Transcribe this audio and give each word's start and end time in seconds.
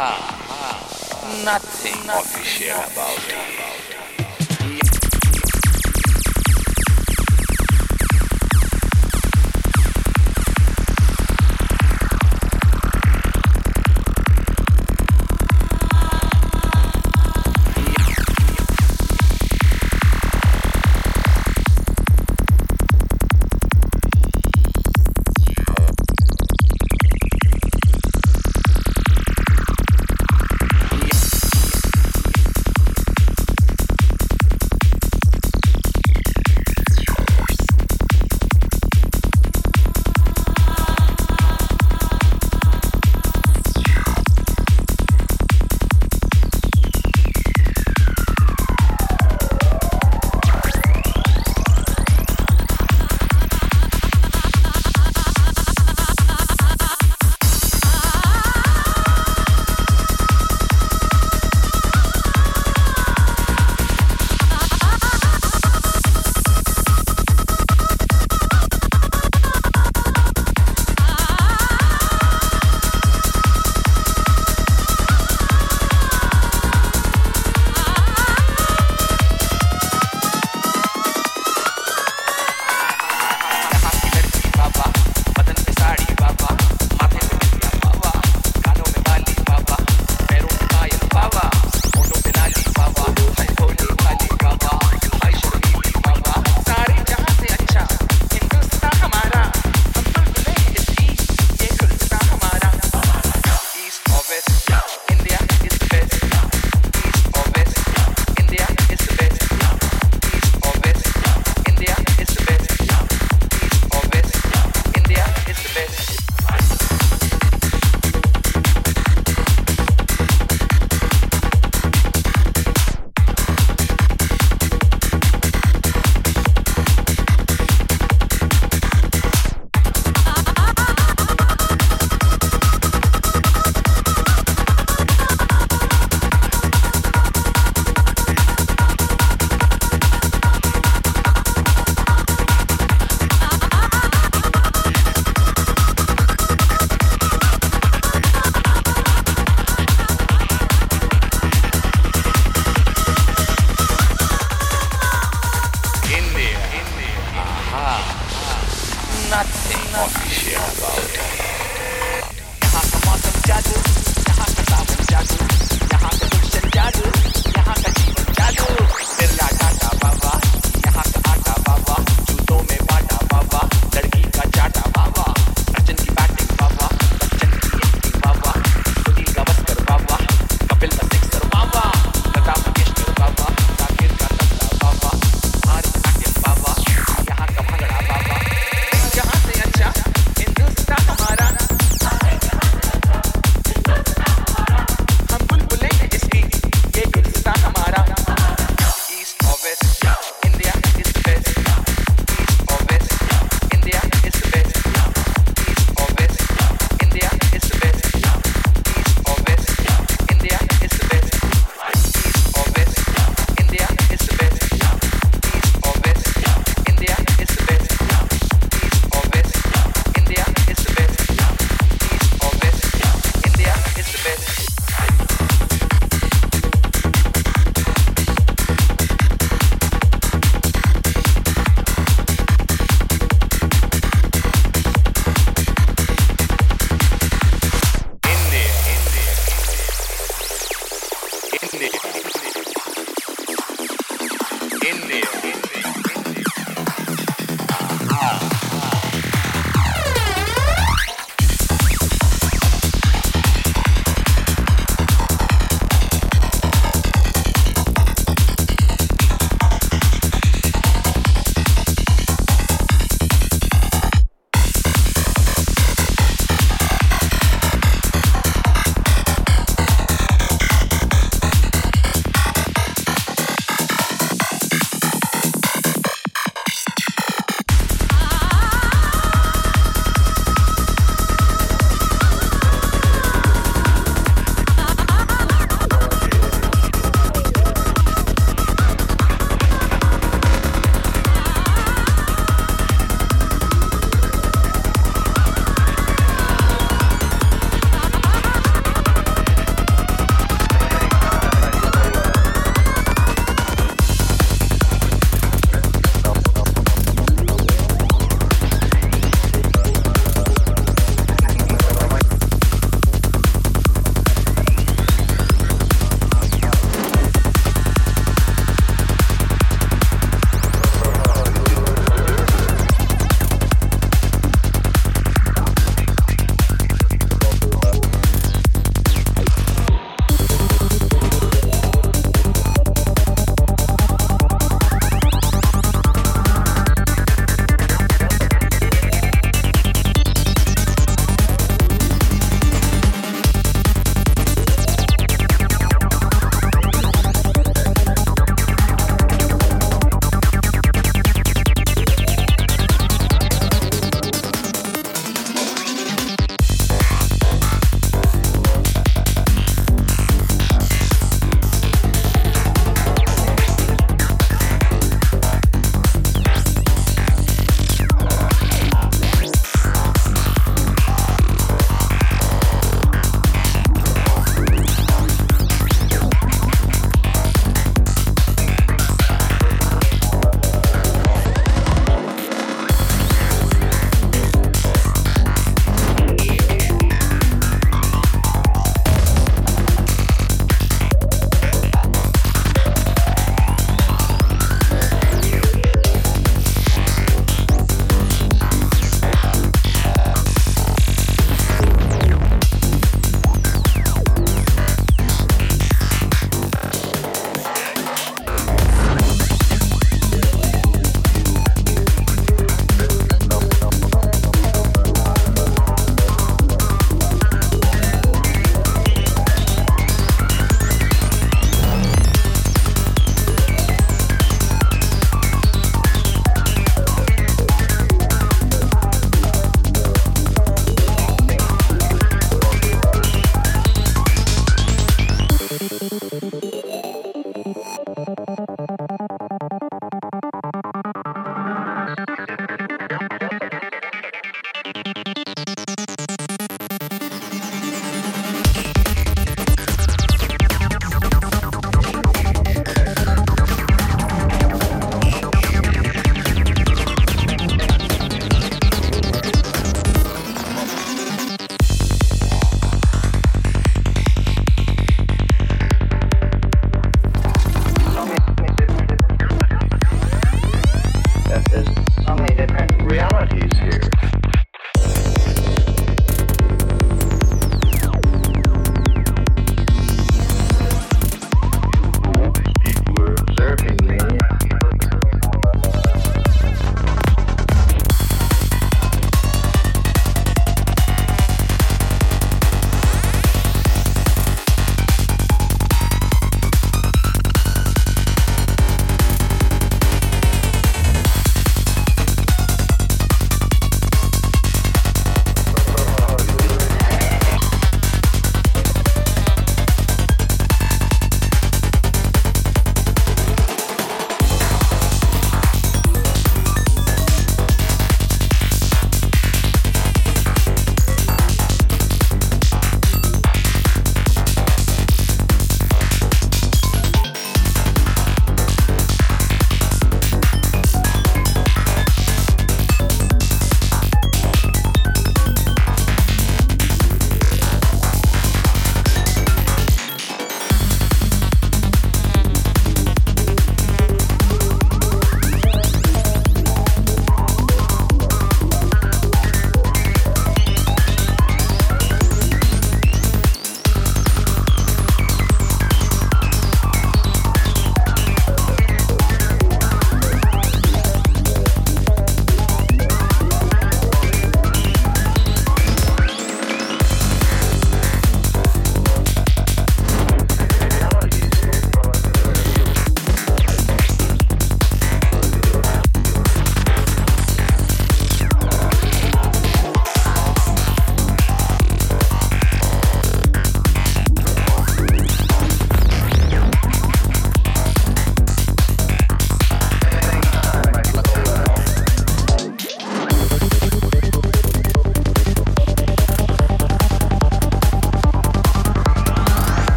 Nothing 0.00 2.08
official 2.08 2.70
about 2.70 3.18
it. 3.28 3.79